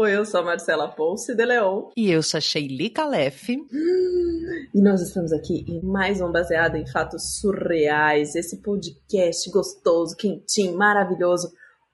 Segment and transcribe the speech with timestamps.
[0.00, 1.90] Oi, eu sou a Marcela Ponce de Leon.
[1.96, 3.48] E eu sou a Sheili Calef.
[4.72, 10.76] E nós estamos aqui em mais um Baseado em Fatos Surreais, esse podcast gostoso, quentinho,
[10.76, 11.50] maravilhoso,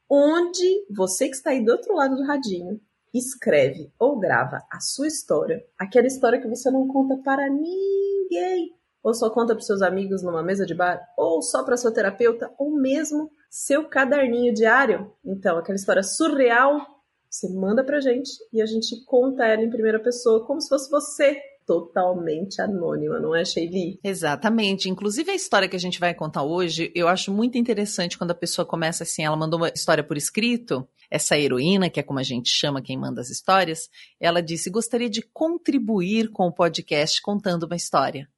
[0.07, 2.79] onde você que está aí do outro lado do radinho
[3.15, 9.15] escreve ou grava a sua história, aquela história que você não conta para ninguém, ou
[9.15, 12.71] só conta para seus amigos numa mesa de bar, ou só para sua terapeuta, ou
[12.71, 15.11] mesmo seu caderninho diário.
[15.25, 16.94] Então, aquela história surreal,
[17.35, 20.89] você manda pra gente e a gente conta ela em primeira pessoa, como se fosse
[20.89, 23.99] você totalmente anônima, não é, Sheili?
[24.05, 24.89] Exatamente.
[24.89, 28.37] Inclusive, a história que a gente vai contar hoje, eu acho muito interessante quando a
[28.37, 32.23] pessoa começa assim, ela mandou uma história por escrito, essa heroína, que é como a
[32.23, 33.89] gente chama quem manda as histórias,
[34.21, 38.29] ela disse: gostaria de contribuir com o podcast contando uma história.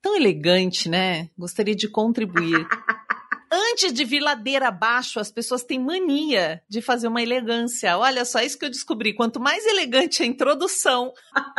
[0.00, 1.30] Tão elegante, né?
[1.36, 2.66] Gostaria de contribuir.
[3.56, 7.96] Antes de vir ladeira abaixo, as pessoas têm mania de fazer uma elegância.
[7.96, 9.14] Olha só, isso que eu descobri.
[9.14, 11.12] Quanto mais elegante a introdução.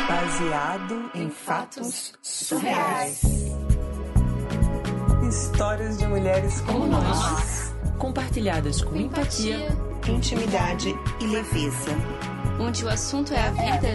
[0.07, 3.21] Baseado em fatos surreais.
[5.27, 9.67] Histórias de mulheres como nós, compartilhadas com empatia,
[10.07, 11.91] intimidade e leveza.
[12.59, 13.89] Onde o assunto é a vida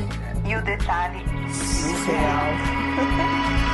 [0.49, 2.53] e o detalhe surreal.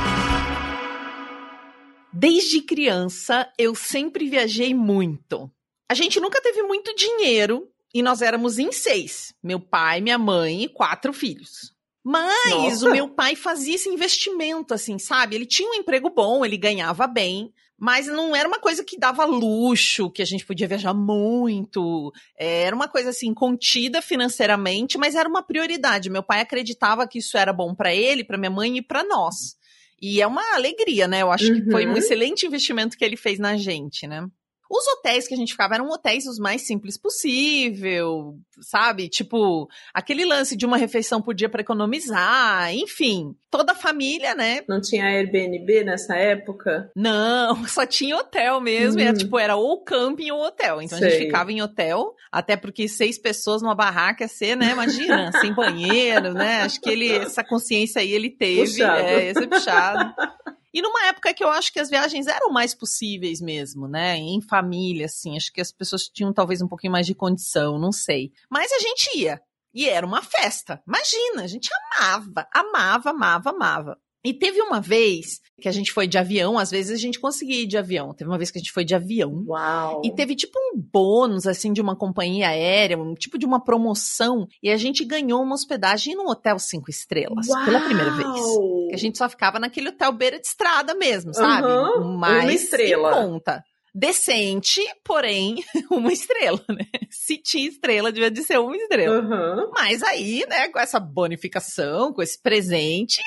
[2.19, 5.49] Desde criança, eu sempre viajei muito.
[5.89, 10.63] A gente nunca teve muito dinheiro e nós éramos em seis: meu pai, minha mãe
[10.63, 11.73] e quatro filhos.
[12.03, 12.89] Mas Nossa.
[12.89, 15.33] o meu pai fazia esse investimento, assim, sabe?
[15.33, 19.23] Ele tinha um emprego bom, ele ganhava bem, mas não era uma coisa que dava
[19.23, 22.11] luxo, que a gente podia viajar muito.
[22.37, 26.09] Era uma coisa assim contida financeiramente, mas era uma prioridade.
[26.09, 29.57] Meu pai acreditava que isso era bom para ele, para minha mãe e para nós.
[30.01, 31.21] E é uma alegria, né?
[31.21, 31.97] Eu acho que foi um Uhum.
[31.97, 34.25] excelente investimento que ele fez na gente, né?
[34.69, 39.09] Os hotéis que a gente ficava eram hotéis os mais simples possível, sabe?
[39.09, 43.35] Tipo, aquele lance de uma refeição por dia para economizar, enfim.
[43.49, 44.61] Toda a família, né?
[44.69, 46.91] Não tinha Airbnb nessa época?
[46.95, 49.01] Não, só tinha hotel mesmo.
[49.01, 49.17] Era, Hum.
[49.17, 50.81] tipo, era ou camping ou hotel.
[50.83, 51.09] Então a Sei.
[51.09, 54.71] gente ficava em hotel, até porque seis pessoas numa barraca ia ser, né?
[54.71, 56.61] Imagina, sem banheiro, né?
[56.61, 58.61] Acho que ele, essa consciência aí ele teve.
[58.69, 58.99] Puxado.
[59.01, 60.13] É, ia ser puxado.
[60.73, 64.17] E numa época que eu acho que as viagens eram mais possíveis mesmo, né?
[64.17, 65.35] Em família, assim.
[65.35, 68.31] Acho que as pessoas tinham talvez um pouquinho mais de condição, não sei.
[68.49, 69.41] Mas a gente ia.
[69.73, 70.81] E era uma festa.
[70.87, 73.99] Imagina, a gente amava, amava, amava, amava.
[74.23, 77.61] E teve uma vez que a gente foi de avião, às vezes a gente conseguia
[77.61, 78.13] ir de avião.
[78.13, 79.43] Teve uma vez que a gente foi de avião.
[79.47, 80.01] Uau!
[80.03, 84.47] E teve tipo um bônus, assim, de uma companhia aérea, um tipo de uma promoção.
[84.63, 88.27] E a gente ganhou uma hospedagem num hotel cinco estrelas, pela primeira vez.
[88.27, 88.87] Uau!
[88.89, 91.67] Que a gente só ficava naquele hotel beira de estrada mesmo, sabe?
[91.67, 93.11] Aham, Mais uma estrela.
[93.13, 93.63] conta.
[93.93, 96.85] Decente, porém, uma estrela, né?
[97.09, 99.17] Se tinha estrela, devia de ser uma estrela.
[99.17, 99.71] Aham.
[99.73, 103.19] Mas aí, né, com essa bonificação, com esse presente,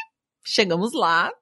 [0.45, 1.33] chegamos lá.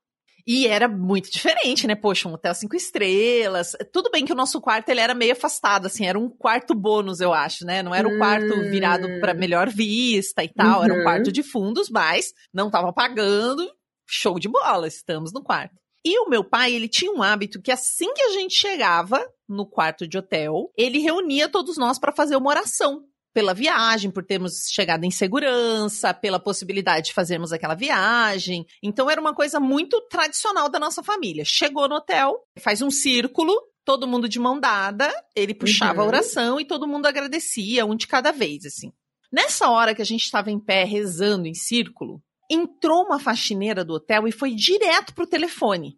[0.47, 1.94] E era muito diferente, né?
[1.94, 3.77] Poxa, um hotel cinco estrelas.
[3.93, 7.21] Tudo bem que o nosso quarto ele era meio afastado, assim, era um quarto bônus,
[7.21, 7.83] eu acho, né?
[7.83, 8.19] Não era um Hum.
[8.19, 11.03] quarto virado para melhor vista e tal, era um Uhum.
[11.05, 13.71] quarto de fundos, mas não tava pagando.
[14.09, 15.75] Show de bola, estamos no quarto.
[16.05, 19.67] E o meu pai, ele tinha um hábito que assim que a gente chegava no
[19.67, 24.66] quarto de hotel, ele reunia todos nós para fazer uma oração pela viagem, por termos
[24.70, 28.66] chegado em segurança, pela possibilidade de fazermos aquela viagem.
[28.82, 31.44] Então era uma coisa muito tradicional da nossa família.
[31.44, 33.54] Chegou no hotel, faz um círculo,
[33.84, 36.08] todo mundo de mão dada, ele puxava a Uhum.
[36.08, 38.92] oração e todo mundo agradecia, um de cada vez, assim.
[39.32, 42.20] Nessa hora que a gente estava em pé rezando em círculo,
[42.50, 45.96] entrou uma faxineira do hotel e foi direto pro telefone.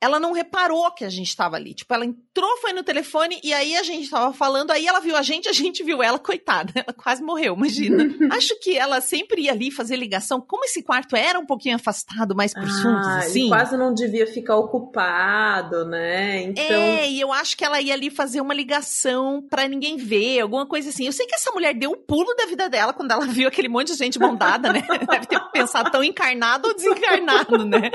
[0.00, 1.74] Ela não reparou que a gente estava ali.
[1.74, 5.16] Tipo, ela entrou, foi no telefone e aí a gente tava falando, aí ela viu
[5.16, 6.72] a gente, a gente viu ela, coitada.
[6.74, 8.04] Ela quase morreu, imagina.
[8.34, 10.40] Acho que ela sempre ia ali fazer ligação.
[10.40, 13.46] Como esse quarto era um pouquinho afastado, mais fundos, Ah, assim.
[13.46, 16.42] e quase não devia ficar ocupado, né?
[16.42, 16.64] Então.
[16.64, 20.66] É, e eu acho que ela ia ali fazer uma ligação pra ninguém ver, alguma
[20.66, 21.06] coisa assim.
[21.06, 23.68] Eu sei que essa mulher deu o pulo da vida dela quando ela viu aquele
[23.68, 24.82] monte de gente bondada, né?
[25.10, 27.90] Deve ter pensado tão encarnado ou desencarnado, né?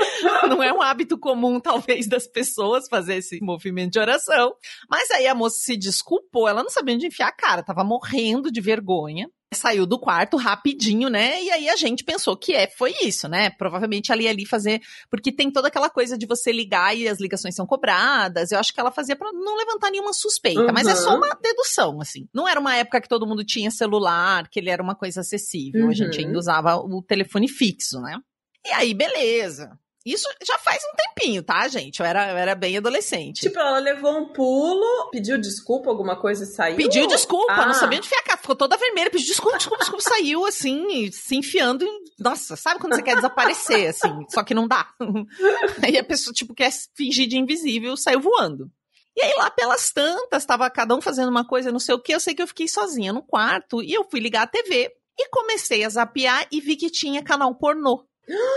[0.48, 4.54] Não é um hábito comum, talvez, das pessoas fazer esse movimento de oração.
[4.90, 8.50] Mas aí a moça se desculpou, ela não sabia onde enfiar a cara, tava morrendo
[8.50, 9.30] de vergonha.
[9.54, 11.42] saiu do quarto rapidinho, né?
[11.42, 13.50] E aí a gente pensou que é, foi isso, né?
[13.50, 17.54] Provavelmente ali ali fazer, porque tem toda aquela coisa de você ligar e as ligações
[17.54, 18.50] são cobradas.
[18.50, 20.72] Eu acho que ela fazia para não levantar nenhuma suspeita, uhum.
[20.74, 22.28] mas é só uma dedução, assim.
[22.34, 25.84] Não era uma época que todo mundo tinha celular, que ele era uma coisa acessível.
[25.84, 25.90] Uhum.
[25.90, 28.18] A gente ainda usava o telefone fixo, né?
[28.66, 29.70] E aí, beleza.
[30.06, 31.98] Isso já faz um tempinho, tá, gente?
[31.98, 33.40] Eu era, eu era bem adolescente.
[33.40, 36.76] Tipo, ela levou um pulo, pediu desculpa, alguma coisa e saiu?
[36.76, 37.66] Pediu desculpa, ah.
[37.66, 38.36] não sabia onde ficar.
[38.36, 40.04] Ficou toda vermelha, pediu desculpa, desculpa, desculpa.
[40.04, 42.04] saiu assim, se enfiando em...
[42.20, 44.24] Nossa, sabe quando você quer desaparecer, assim?
[44.28, 44.86] Só que não dá.
[45.82, 48.70] Aí a pessoa, tipo, quer fingir de invisível, saiu voando.
[49.16, 52.14] E aí lá pelas tantas, tava cada um fazendo uma coisa, não sei o que,
[52.14, 55.28] eu sei que eu fiquei sozinha no quarto e eu fui ligar a TV e
[55.30, 58.04] comecei a zapear e vi que tinha canal pornô.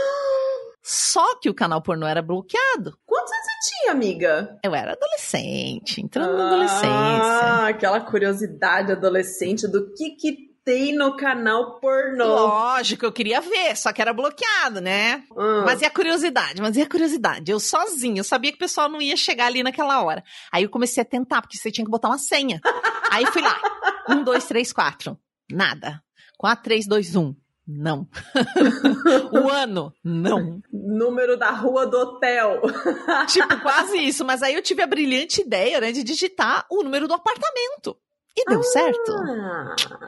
[0.82, 2.98] Só que o canal pornô era bloqueado.
[3.06, 4.60] Quantos anos você tinha, amiga?
[4.64, 7.68] Eu era adolescente, entrando ah, na adolescência.
[7.68, 12.26] aquela curiosidade adolescente do que que tem no canal pornô.
[12.26, 15.24] Lógico, eu queria ver, só que era bloqueado, né?
[15.32, 15.64] Hum.
[15.66, 16.62] Mas e a curiosidade?
[16.62, 17.52] Mas e a curiosidade?
[17.52, 20.24] Eu sozinha, eu sabia que o pessoal não ia chegar ali naquela hora.
[20.52, 22.62] Aí eu comecei a tentar, porque você tinha que botar uma senha.
[23.12, 23.60] Aí fui lá.
[24.08, 25.18] Um, dois, três, quatro.
[25.52, 26.04] Nada.
[26.38, 27.34] Quatro, três, dois, um.
[27.72, 28.08] Não.
[29.32, 29.94] o ano?
[30.04, 30.60] Não.
[30.74, 32.62] Número da rua do hotel.
[33.30, 34.26] tipo, quase isso.
[34.26, 37.96] Mas aí eu tive a brilhante ideia, né, de digitar o número do apartamento.
[38.36, 38.64] E deu ah.
[38.64, 39.14] certo.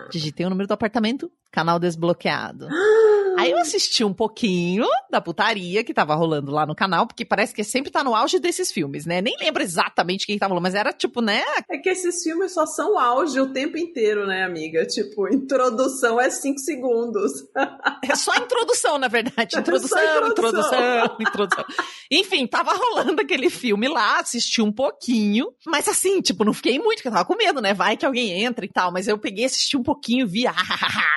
[0.09, 2.67] Digitei o número do apartamento, canal desbloqueado.
[3.37, 7.53] Aí eu assisti um pouquinho da putaria que tava rolando lá no canal, porque parece
[7.53, 9.21] que sempre tá no auge desses filmes, né?
[9.21, 11.43] Nem lembro exatamente quem tava rolando, mas era tipo, né?
[11.69, 14.85] É que esses filmes só são auge o tempo inteiro, né, amiga?
[14.85, 17.31] Tipo, introdução é cinco segundos.
[18.03, 19.57] É só introdução, na verdade.
[19.57, 21.65] Introdução, é introdução, introdução, introdução.
[22.11, 26.97] Enfim, tava rolando aquele filme lá, assisti um pouquinho, mas assim, tipo, não fiquei muito,
[26.97, 27.73] porque eu tava com medo, né?
[27.73, 30.53] Vai que alguém entra e tal, mas eu peguei, assisti um pouquinho, vi, ah,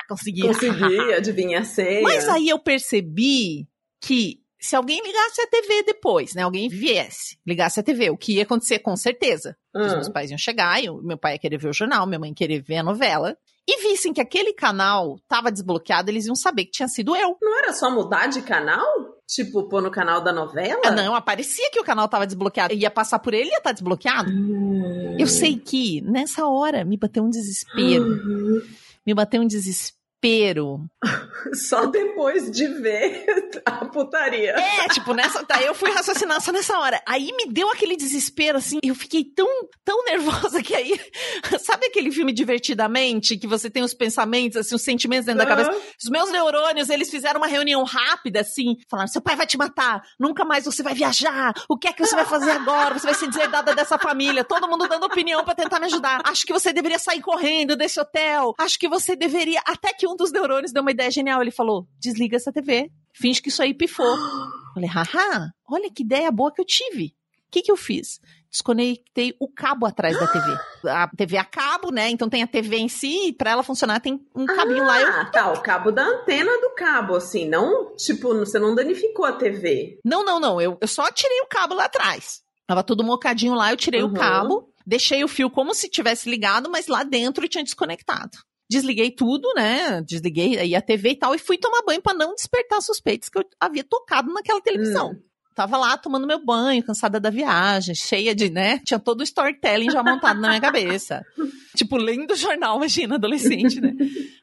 [0.07, 0.41] consegui.
[0.43, 2.04] Consegui, adivinha a senha.
[2.05, 3.67] Mas aí eu percebi
[4.01, 6.41] que se alguém ligasse a TV depois, né?
[6.41, 9.55] Alguém viesse, ligasse a TV, o que ia acontecer com certeza?
[9.73, 12.29] Os meus pais iam chegar, eu, meu pai ia querer ver o jornal, minha mãe
[12.29, 13.37] ia querer ver a novela.
[13.67, 17.35] E vissem que aquele canal tava desbloqueado, eles iam saber que tinha sido eu.
[17.41, 18.85] Não era só mudar de canal?
[19.27, 20.81] Tipo, pôr no canal da novela?
[20.85, 22.75] Ah, não, aparecia que o canal tava desbloqueado.
[22.75, 24.31] Ia passar por ele e ia estar tá desbloqueado.
[24.31, 25.17] Hum.
[25.19, 28.05] Eu sei que, nessa hora, me bateu um desespero.
[28.05, 28.61] Uhum.
[29.05, 30.89] Me bateu um desespero desespero.
[31.53, 33.25] Só depois de ver
[33.65, 34.51] a putaria.
[34.51, 35.43] É, tipo, nessa.
[35.45, 36.99] Tá, eu fui raciocinar só nessa hora.
[37.07, 38.79] Aí me deu aquele desespero, assim.
[38.83, 39.47] Eu fiquei tão,
[39.83, 40.99] tão nervosa que aí.
[41.59, 43.37] Sabe aquele filme Divertidamente?
[43.37, 45.47] Que você tem os pensamentos, assim, os sentimentos dentro uhum.
[45.47, 45.85] da cabeça?
[46.03, 48.75] Os meus neurônios, eles fizeram uma reunião rápida, assim.
[48.89, 51.53] Falaram: seu pai vai te matar, nunca mais você vai viajar.
[51.69, 52.97] O que é que você vai fazer agora?
[52.97, 54.43] Você vai ser deserdada dessa família.
[54.43, 56.21] Todo mundo dando opinião para tentar me ajudar.
[56.25, 58.55] Acho que você deveria sair correndo desse hotel.
[58.57, 59.61] Acho que você deveria.
[59.65, 61.41] Até que um dos neurônios deu uma ideia genial.
[61.41, 62.91] Ele falou: desliga essa TV.
[63.13, 64.17] Finge que isso aí pifou.
[64.73, 67.15] Falei, haha, olha que ideia boa que eu tive.
[67.47, 68.19] O que, que eu fiz?
[68.51, 70.57] Desconectei o cabo atrás da TV.
[70.89, 72.09] A TV a cabo, né?
[72.09, 75.01] Então tem a TV em si, e pra ela funcionar tem um cabinho ah, lá.
[75.01, 75.31] Eu...
[75.31, 79.99] tá, o cabo da antena do cabo, assim, não, tipo, você não danificou a TV.
[80.03, 82.41] Não, não, não, eu, eu só tirei o cabo lá atrás.
[82.67, 84.09] Tava tudo mocadinho lá, eu tirei uhum.
[84.09, 88.37] o cabo, deixei o fio como se tivesse ligado, mas lá dentro tinha desconectado.
[88.75, 90.01] Desliguei tudo, né?
[90.01, 93.37] Desliguei aí a TV e tal, e fui tomar banho para não despertar suspeitos que
[93.37, 95.11] eu havia tocado naquela televisão.
[95.11, 95.21] Hum.
[95.55, 98.79] Tava lá tomando meu banho, cansada da viagem, cheia de, né?
[98.79, 101.23] Tinha todo o storytelling já montado na minha cabeça.
[101.73, 103.93] Tipo, lendo o jornal, imagina, adolescente, né?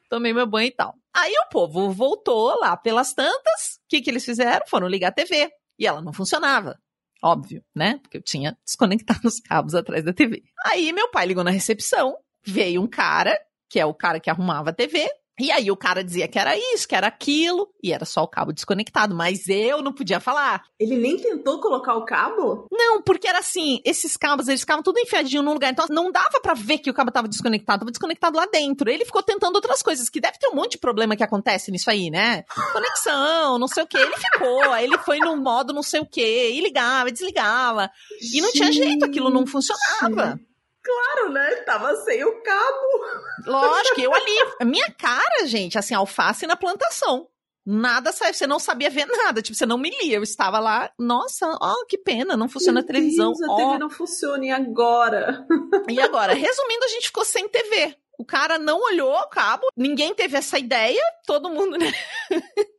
[0.09, 0.95] Tomei meu banho e tal.
[1.11, 3.77] Aí o povo voltou lá pelas tantas.
[3.77, 4.65] O que, que eles fizeram?
[4.67, 5.49] Foram ligar a TV.
[5.79, 6.79] E ela não funcionava.
[7.23, 7.97] Óbvio, né?
[8.03, 10.43] Porque eu tinha desconectado os cabos atrás da TV.
[10.65, 13.35] Aí meu pai ligou na recepção, veio um cara
[13.73, 15.09] que é o cara que arrumava a TV.
[15.39, 18.27] E aí o cara dizia que era isso, que era aquilo, e era só o
[18.27, 20.61] cabo desconectado, mas eu não podia falar.
[20.79, 22.67] Ele nem tentou colocar o cabo?
[22.71, 26.39] Não, porque era assim, esses cabos, eles ficavam tudo enfiadinho num lugar, então não dava
[26.39, 28.87] para ver que o cabo tava desconectado, tava desconectado lá dentro.
[28.87, 31.89] Ele ficou tentando outras coisas, que deve ter um monte de problema que acontece nisso
[31.89, 32.43] aí, né?
[32.71, 33.97] Conexão, não sei o que.
[33.97, 37.89] Ele ficou, aí ele foi no modo não sei o que, e ligava, e desligava.
[38.31, 40.39] E não tinha jeito, aquilo não funcionava.
[40.83, 41.55] Claro, né?
[41.65, 43.05] Tava sem o cabo.
[43.47, 44.31] Lógico, eu ali.
[44.65, 47.27] Minha cara, gente, assim, alface na plantação.
[47.65, 50.17] Nada saiu, você não sabia ver nada, tipo, você não me lia.
[50.17, 53.31] Eu estava lá, nossa, ó, oh, que pena, não funciona Meu a televisão.
[53.31, 55.47] Deus, a TV não funciona, e agora?
[55.89, 56.33] E agora?
[56.33, 57.95] Resumindo, a gente ficou sem TV.
[58.17, 61.91] O cara não olhou o cabo, ninguém teve essa ideia, todo mundo, né?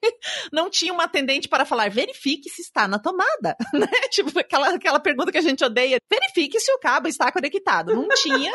[0.53, 3.87] não tinha uma atendente para falar, verifique se está na tomada, né?
[4.11, 7.95] Tipo, aquela, aquela pergunta que a gente odeia, verifique se o cabo está conectado.
[7.95, 8.53] Não tinha.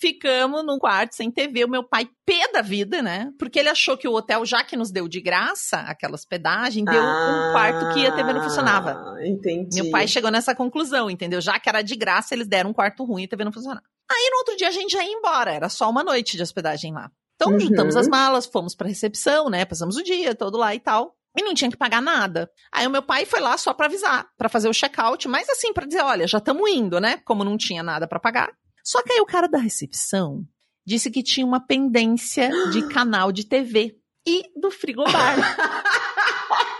[0.00, 3.30] Ficamos num quarto sem TV, o meu pai pé da vida, né?
[3.38, 7.02] Porque ele achou que o hotel, já que nos deu de graça aquela hospedagem, deu
[7.02, 8.92] um quarto que a TV não funcionava.
[8.92, 9.82] Ah, Entendi.
[9.82, 11.40] Meu pai chegou nessa conclusão, entendeu?
[11.40, 13.82] Já que era de graça, eles deram um quarto ruim e a TV não funcionava.
[14.10, 16.92] Aí no outro dia a gente já ia embora, era só uma noite de hospedagem
[16.94, 17.10] lá.
[17.40, 17.60] Então Uhum.
[17.60, 19.64] juntamos as malas, fomos pra recepção, né?
[19.64, 21.14] Passamos o dia todo lá e tal.
[21.38, 22.50] E não tinha que pagar nada.
[22.72, 25.72] Aí o meu pai foi lá só pra avisar, pra fazer o check-out, mas assim,
[25.72, 27.18] pra dizer, olha, já estamos indo, né?
[27.24, 28.50] Como não tinha nada pra pagar.
[28.82, 30.42] Só que aí o cara da recepção
[30.84, 35.36] disse que tinha uma pendência de canal de TV e do frigobar.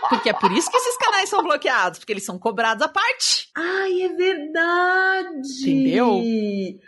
[0.09, 3.49] Porque é por isso que esses canais são bloqueados, porque eles são cobrados à parte.
[3.55, 5.71] Ai, é verdade!
[5.71, 6.21] Entendeu?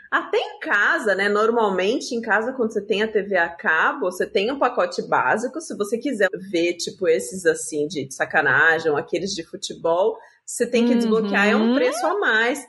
[0.09, 1.29] Até em casa, né?
[1.29, 5.61] Normalmente, em casa, quando você tem a TV a cabo, você tem um pacote básico.
[5.61, 10.91] Se você quiser ver, tipo, esses assim, de sacanagem, aqueles de futebol, você tem que
[10.93, 10.97] Uhum.
[10.97, 12.59] desbloquear, é um preço a mais.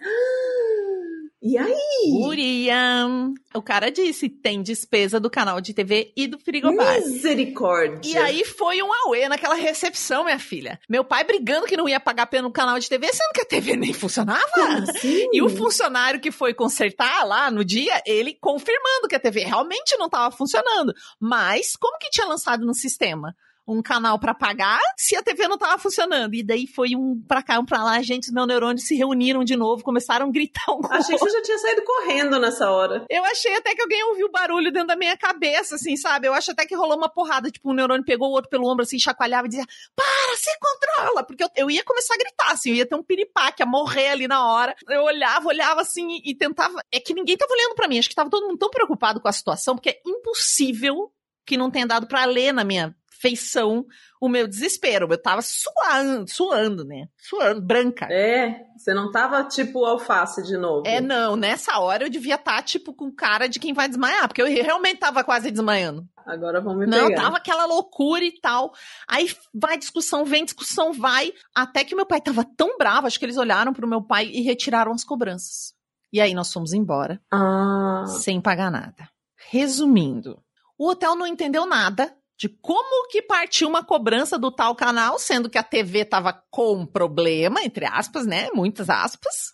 [1.43, 2.23] E aí?
[2.25, 3.35] Uriam.
[3.53, 7.01] O cara disse, tem despesa do canal de TV e do frigobar.
[7.01, 8.13] Misericórdia!
[8.13, 10.79] E aí foi um auê naquela recepção, minha filha.
[10.89, 13.77] Meu pai brigando que não ia pagar pelo canal de TV, sendo que a TV
[13.77, 14.41] nem funcionava.
[14.89, 15.27] Assim?
[15.33, 19.97] E o funcionário que foi consertar lá no dia, ele confirmando que a TV realmente
[19.97, 20.95] não estava funcionando.
[21.19, 23.35] Mas como que tinha lançado no sistema?
[23.67, 26.35] Um canal pra pagar se a TV não tava funcionando.
[26.35, 28.03] E daí foi um pra cá, um pra lá.
[28.03, 31.25] Gente, os meus neurônios se reuniram de novo, começaram a gritar um com Achei que
[31.25, 33.07] você já tinha saído correndo nessa hora.
[33.09, 36.27] eu achei até que alguém ouviu barulho dentro da minha cabeça, assim, sabe?
[36.27, 38.83] Eu acho até que rolou uma porrada, tipo, um neurônio pegou o outro pelo ombro,
[38.83, 41.25] assim, chacoalhava e dizia, para, se controla!
[41.25, 44.09] Porque eu, eu ia começar a gritar, assim, eu ia ter um piripaque, a morrer
[44.09, 44.75] ali na hora.
[44.89, 46.83] Eu olhava, olhava, assim, e, e tentava...
[46.93, 49.29] É que ninguém tava olhando pra mim, acho que tava todo mundo tão preocupado com
[49.29, 51.13] a situação, porque é impossível
[51.45, 53.87] que não tenha dado pra ler na minha feição
[54.21, 55.07] o meu desespero.
[55.11, 57.07] Eu tava suando, suando, né?
[57.17, 58.07] Suando, branca.
[58.11, 60.83] É, você não tava tipo alface de novo.
[60.87, 64.43] É, não, nessa hora eu devia estar, tipo, com cara de quem vai desmaiar, porque
[64.43, 66.05] eu realmente tava quase desmaiando.
[66.27, 67.23] Agora vamos me Não, pegar.
[67.23, 68.73] tava aquela loucura e tal.
[69.09, 71.33] Aí vai discussão, vem discussão, vai.
[71.55, 74.41] Até que meu pai tava tão bravo, acho que eles olharam pro meu pai e
[74.43, 75.75] retiraram as cobranças.
[76.13, 79.09] E aí nós fomos embora, Ah, sem pagar nada.
[79.51, 80.41] Resumindo,
[80.79, 85.49] o hotel não entendeu nada de como que partiu uma cobrança do tal canal, sendo
[85.49, 88.49] que a TV tava com problema, entre aspas, né?
[88.53, 89.53] Muitas aspas.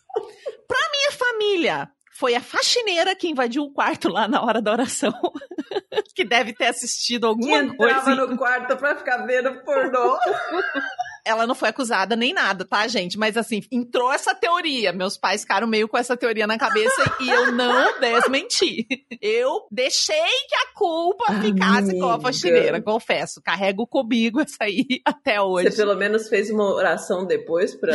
[0.66, 5.12] Pra minha família, foi a faxineira que invadiu o quarto lá na hora da oração.
[6.16, 8.26] que deve ter assistido que alguma entrava coisa.
[8.26, 10.16] no quarto pra ficar vendo pornô.
[11.29, 13.19] Ela não foi acusada nem nada, tá, gente?
[13.19, 14.93] Mas assim, entrou essa teoria.
[14.93, 18.87] Meus pais ficaram meio com essa teoria na cabeça e eu não desmenti.
[19.21, 20.17] Eu deixei
[20.49, 22.21] que a culpa ficasse com a Amiga.
[22.23, 23.43] faxineira, confesso.
[23.43, 25.71] Carrego comigo essa aí até hoje.
[25.71, 27.93] Você pelo menos fez uma oração depois pra,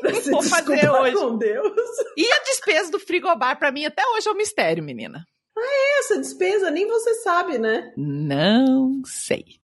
[0.00, 1.14] pra se Vou fazer hoje.
[1.16, 1.72] com Deus.
[2.16, 5.24] E a despesa do frigobar, pra mim, até hoje é um mistério, menina.
[5.98, 7.92] Essa despesa nem você sabe, né?
[7.96, 9.59] Não sei.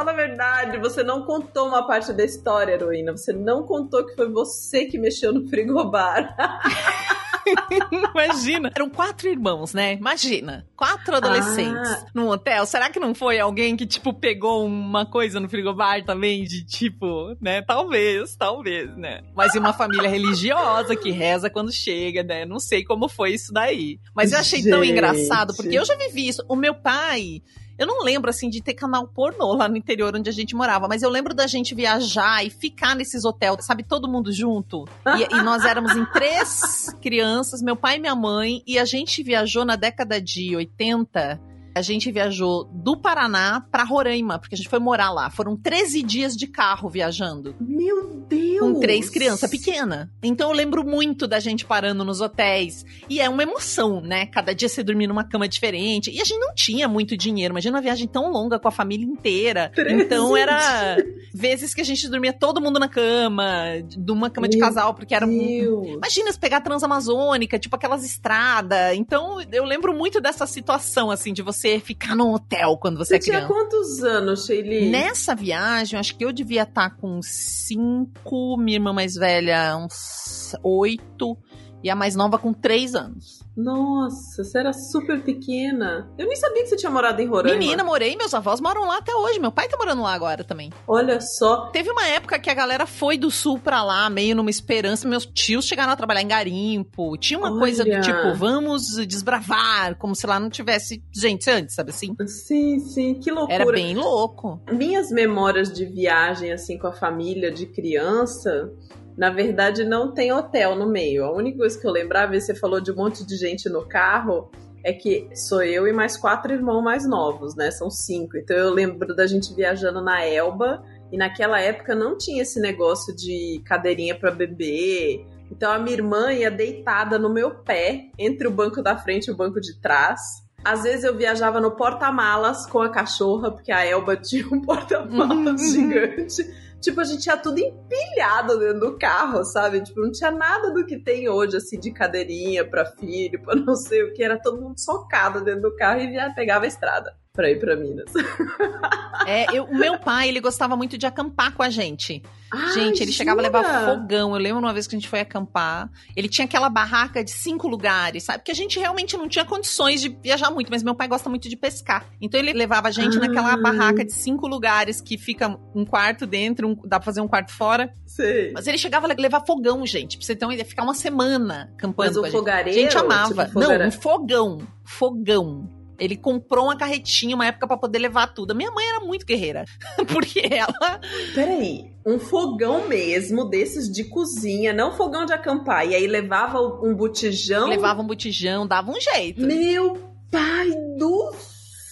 [0.00, 3.12] Fala a verdade, você não contou uma parte da história, heroína.
[3.12, 6.34] Você não contou que foi você que mexeu no frigobar.
[7.92, 8.72] Imagina.
[8.74, 9.92] Eram quatro irmãos, né?
[9.92, 10.66] Imagina.
[10.74, 12.06] Quatro adolescentes Ah.
[12.14, 12.64] num hotel.
[12.64, 16.44] Será que não foi alguém que, tipo, pegou uma coisa no frigobar também?
[16.44, 17.60] De tipo, né?
[17.60, 19.20] Talvez, talvez, né?
[19.36, 22.46] Mas e uma família religiosa que reza quando chega, né?
[22.46, 24.00] Não sei como foi isso daí.
[24.14, 24.92] Mas eu achei tão Gente.
[24.92, 26.42] engraçado, porque eu já vivi isso.
[26.48, 27.42] O meu pai.
[27.80, 30.86] Eu não lembro, assim, de ter canal pornô lá no interior onde a gente morava,
[30.86, 34.84] mas eu lembro da gente viajar e ficar nesses hotéis, sabe, todo mundo junto.
[35.16, 39.22] E, e nós éramos em três crianças, meu pai e minha mãe, e a gente
[39.22, 41.49] viajou na década de 80.
[41.74, 45.30] A gente viajou do Paraná pra Roraima, porque a gente foi morar lá.
[45.30, 48.60] Foram 13 dias de carro viajando, Meu Deus!
[48.60, 50.08] com três crianças pequenas.
[50.22, 52.84] Então eu lembro muito da gente parando nos hotéis.
[53.08, 54.26] E é uma emoção, né?
[54.26, 56.10] Cada dia você dormir numa cama diferente.
[56.10, 57.52] E a gente não tinha muito dinheiro.
[57.52, 59.72] Imagina uma viagem tão longa com a família inteira.
[59.74, 60.96] 13 Então era
[61.32, 64.94] vezes que a gente dormia todo mundo na cama, de uma cama de Meu casal,
[64.94, 65.88] porque era Deus.
[65.88, 68.94] Imagina se pegar a Transamazônica, tipo aquelas estradas.
[68.94, 73.16] Então, eu lembro muito dessa situação, assim, de você ficar num hotel quando você, Você
[73.16, 73.52] é tinha criança.
[73.54, 74.88] quantos anos, Sheili?
[74.90, 81.36] Nessa viagem, acho que eu devia estar com cinco, minha irmã mais velha, uns oito,
[81.82, 83.39] E a mais nova com 3 anos.
[83.56, 86.10] Nossa, você era super pequena.
[86.16, 87.58] Eu nem sabia que você tinha morado em Roraima.
[87.58, 89.38] Menina, morei, meus avós moram lá até hoje.
[89.38, 90.70] Meu pai tá morando lá agora também.
[90.86, 91.66] Olha só.
[91.66, 95.06] Teve uma época que a galera foi do sul pra lá, meio numa esperança.
[95.06, 97.16] Meus tios chegaram a trabalhar em garimpo.
[97.18, 97.58] Tinha uma Olha.
[97.58, 102.14] coisa do tipo, vamos desbravar, como se lá não tivesse gente antes, sabe assim?
[102.26, 103.54] Sim, sim, que loucura.
[103.54, 104.60] Era bem louco.
[104.72, 108.70] Minhas memórias de viagem, assim, com a família de criança,
[109.20, 111.26] na verdade, não tem hotel no meio.
[111.26, 113.86] A única coisa que eu lembrava, e você falou de um monte de gente no
[113.86, 114.50] carro,
[114.82, 117.70] é que sou eu e mais quatro irmãos mais novos, né?
[117.70, 118.38] São cinco.
[118.38, 123.14] Então eu lembro da gente viajando na Elba, e naquela época não tinha esse negócio
[123.14, 125.22] de cadeirinha para bebê.
[125.50, 129.32] Então a minha irmã ia deitada no meu pé, entre o banco da frente e
[129.32, 130.18] o banco de trás.
[130.64, 135.60] Às vezes eu viajava no porta-malas com a cachorra, porque a Elba tinha um porta-malas
[135.60, 135.68] Uhum.
[135.68, 136.69] gigante.
[136.80, 139.82] Tipo, a gente tinha tudo empilhado dentro do carro, sabe?
[139.82, 143.76] Tipo, não tinha nada do que tem hoje, assim, de cadeirinha pra filho, pra não
[143.76, 144.22] sei o que.
[144.22, 147.74] Era todo mundo socado dentro do carro e já pegava a estrada pra ir pra
[147.74, 148.12] Minas.
[149.26, 152.22] É, eu- o meu pai, ele gostava muito de acampar com a gente.
[152.50, 153.60] Ai, Gente, ele chegava a jura?
[153.60, 154.34] levar fogão.
[154.34, 155.90] Eu lembro uma vez que a gente foi acampar.
[156.16, 158.38] Ele tinha aquela barraca de cinco lugares, sabe?
[158.38, 161.48] Porque a gente realmente não tinha condições de viajar muito, mas meu pai gosta muito
[161.50, 162.06] de pescar.
[162.20, 163.20] Então ele levava a gente Ah.
[163.20, 167.28] naquela barraca de cinco lugares que fica um quarto dentro, um- dá pra fazer um
[167.28, 167.92] quarto fora.
[168.06, 168.52] Sei.
[168.52, 170.16] Mas ele chegava a levar fogão, gente.
[170.16, 172.06] Pra você ter uma ideia, ficar uma semana acampando.
[172.08, 172.32] Mas o a gente.
[172.32, 172.78] fogareiro?
[172.80, 173.44] A gente amava.
[173.46, 174.58] tipo, Não, um fogão.
[174.84, 175.68] Fogão.
[176.00, 178.52] Ele comprou uma carretinha uma época pra poder levar tudo.
[178.52, 179.64] A minha mãe era muito guerreira.
[180.10, 181.00] Porque ela.
[181.34, 185.86] Peraí, um fogão mesmo, desses de cozinha, não fogão de acampar.
[185.86, 187.68] E aí levava um botijão.
[187.68, 189.42] levava um botijão, dava um jeito.
[189.42, 191.32] Meu pai do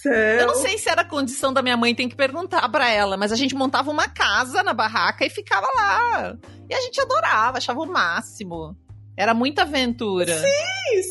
[0.01, 0.39] céu!
[0.39, 3.31] Eu não sei se era condição da minha mãe, tem que perguntar pra ela, mas
[3.31, 6.35] a gente montava uma casa na barraca e ficava lá.
[6.69, 8.75] E a gente adorava, achava o máximo.
[9.17, 10.39] Era muita aventura.
[10.39, 11.03] Sim,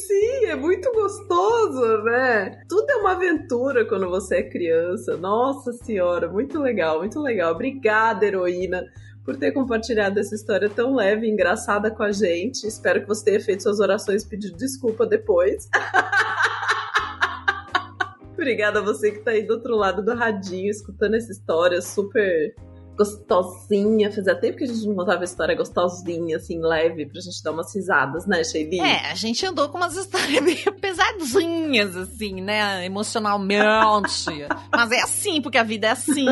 [0.49, 2.62] é muito gostoso, né?
[2.69, 5.17] Tudo é uma aventura quando você é criança.
[5.17, 7.52] Nossa senhora, muito legal, muito legal.
[7.52, 8.87] Obrigada, heroína,
[9.25, 12.67] por ter compartilhado essa história tão leve e engraçada com a gente.
[12.67, 15.69] Espero que você tenha feito suas orações e pedido desculpa depois.
[18.33, 22.55] Obrigada a você que tá aí do outro lado do radinho, escutando essa história super
[22.99, 24.12] gostosinha.
[24.12, 27.73] Fazia tempo que a gente não contava história gostosinha, assim, leve, pra gente dar umas
[27.75, 28.81] risadas, né, Sheili?
[28.81, 32.84] É, a gente andou com umas histórias meio pesadinhas, assim, né?
[32.84, 33.65] Emocionalmente.
[34.73, 36.26] Mas é assim, porque a vida é assim.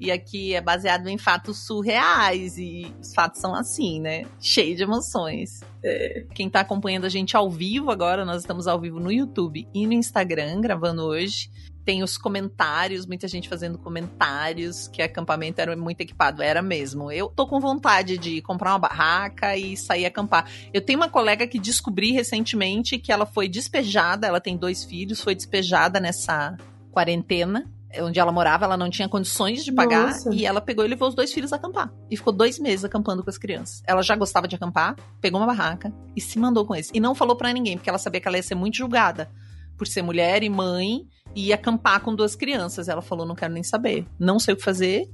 [0.00, 2.56] E aqui é baseado em fatos surreais.
[2.58, 4.24] E os fatos são assim, né?
[4.40, 5.60] Cheio de emoções.
[5.82, 6.24] É.
[6.34, 9.86] Quem tá acompanhando a gente ao vivo agora, nós estamos ao vivo no YouTube e
[9.86, 11.50] no Instagram, gravando hoje.
[11.88, 16.42] Tem os comentários, muita gente fazendo comentários, que acampamento era muito equipado.
[16.42, 17.10] Era mesmo.
[17.10, 20.46] Eu tô com vontade de comprar uma barraca e sair acampar.
[20.70, 25.22] Eu tenho uma colega que descobri recentemente que ela foi despejada, ela tem dois filhos,
[25.22, 26.58] foi despejada nessa
[26.92, 27.64] quarentena.
[28.02, 30.34] Onde ela morava, ela não tinha condições de pagar Nossa.
[30.34, 31.90] e ela pegou e levou os dois filhos a acampar.
[32.10, 33.82] E ficou dois meses acampando com as crianças.
[33.86, 36.90] Ela já gostava de acampar, pegou uma barraca e se mandou com eles.
[36.92, 39.30] E não falou pra ninguém, porque ela sabia que ela ia ser muito julgada
[39.78, 42.88] por ser mulher e mãe e acampar com duas crianças.
[42.88, 45.08] Ela falou: não quero nem saber, não sei o que fazer.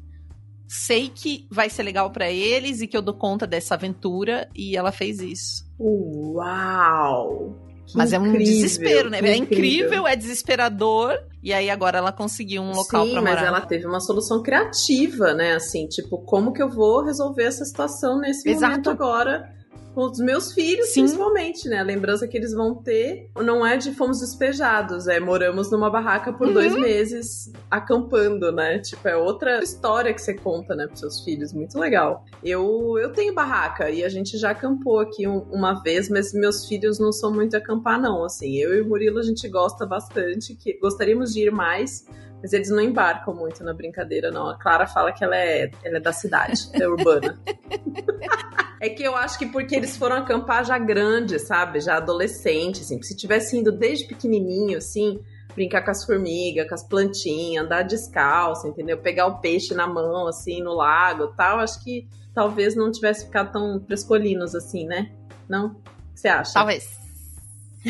[0.66, 4.48] Sei que vai ser legal pra eles e que eu dou conta dessa aventura.
[4.54, 5.64] E ela fez isso.
[5.78, 7.54] Uau!
[7.86, 9.18] Que Mas é um incrível, desespero, né?
[9.20, 11.18] É incrível, é desesperador.
[11.42, 13.46] E aí agora ela conseguiu um local Sim, pra mas morar.
[13.46, 15.54] ela teve uma solução criativa, né?
[15.54, 18.70] Assim, tipo, como que eu vou resolver essa situação nesse Exato.
[18.70, 19.54] momento agora
[19.94, 21.02] com os meus filhos, Sim.
[21.02, 21.78] principalmente, né?
[21.78, 26.32] A lembrança que eles vão ter não é de fomos despejados, é moramos numa barraca
[26.32, 26.54] por Uhum.
[26.54, 28.78] dois meses acampando, né?
[28.80, 31.52] Tipo, é outra história que você conta, né, pros seus filhos.
[31.52, 32.24] Muito legal.
[32.42, 36.66] Eu, eu tenho barraca e a gente já acampou aqui um- uma vez, mas meus
[36.66, 38.24] filhos não são muito acampar, não.
[38.24, 42.06] Assim, eu e o Murilo a gente gosta bastante, que gostaríamos de ir mais.
[42.42, 44.46] Mas eles não embarcam muito na brincadeira, não.
[44.50, 47.38] A Clara fala que ela é, ela é da cidade, é urbana.
[48.84, 51.80] É que eu acho que porque eles foram acampar já grande, sabe?
[51.80, 53.00] Já adolescente, assim.
[53.02, 55.18] Se tivesse indo desde pequenininho, assim,
[55.54, 58.98] brincar com as formigas, com as plantinhas, andar descalço, entendeu?
[58.98, 63.24] Pegar o peixe na mão, assim, no lago e tal, acho que talvez não tivesse
[63.24, 65.12] ficado tão frescolinos assim, né?
[65.48, 65.68] Não?
[65.68, 65.74] O
[66.12, 66.52] que você acha?
[66.52, 67.00] Talvez.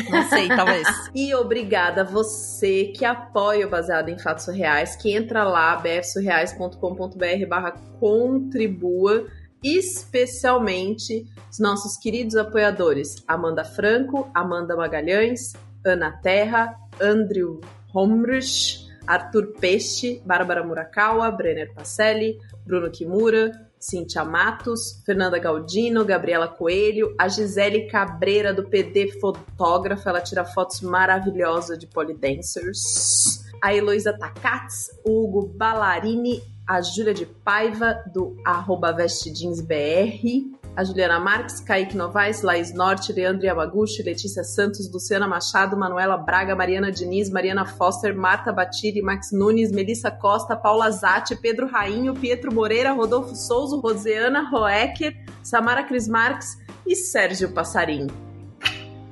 [0.09, 0.87] Não sei, talvez.
[1.13, 7.47] E obrigada a você que apoia o Baseado em Fatos Reais, que entra lá, bfsurreais.com.br
[7.49, 9.27] barra contribua,
[9.63, 15.53] especialmente os nossos queridos apoiadores, Amanda Franco, Amanda Magalhães,
[15.85, 17.61] Ana Terra, Andrew
[17.93, 27.13] Homrich, Arthur Peixe, Bárbara Murakawa, Brenner Pacelli, Bruno Kimura, Cíntia Matos, Fernanda Galdino, Gabriela Coelho,
[27.19, 33.45] a Gisele Cabreira do PD Fotógrafa, ela tira fotos maravilhosas de polidancers.
[33.61, 41.19] A Heloísa Takats, o Hugo Ballarini, a Júlia de Paiva do arroba vestjeansbr, a Juliana
[41.19, 47.29] Marques, Kaique Novaes, Laís Norte, Leandro Yamaguchi, Letícia Santos, Luciana Machado, Manuela Braga, Mariana Diniz,
[47.29, 53.35] Mariana Foster, Marta Batiri, Max Nunes, Melissa Costa, Paula Zatti, Pedro Rainho, Pietro Moreira, Rodolfo
[53.35, 58.07] Souza, Roseana Roecker, Samara Cris Marques e Sérgio Passarim.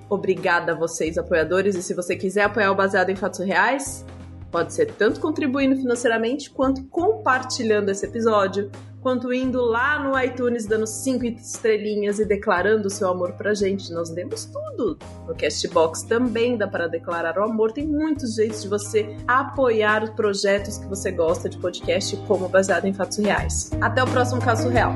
[0.10, 4.06] Obrigada a vocês, apoiadores, e se você quiser apoiar o Baseado em Fatos Reais,
[4.54, 8.70] pode ser tanto contribuindo financeiramente quanto compartilhando esse episódio
[9.02, 13.92] quanto indo lá no iTunes dando cinco estrelinhas e declarando o seu amor pra gente.
[13.92, 14.98] Nós demos tudo.
[15.28, 17.74] No Castbox também dá para declarar o amor.
[17.74, 22.86] Tem muitos jeitos de você apoiar os projetos que você gosta de podcast, como baseado
[22.86, 23.72] em fatos reais.
[23.82, 24.94] Até o próximo caso real.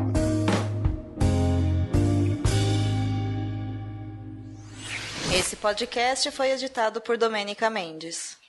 [5.38, 8.47] Esse podcast foi editado por Domênica Mendes.